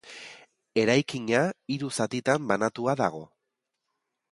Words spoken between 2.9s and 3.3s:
dago.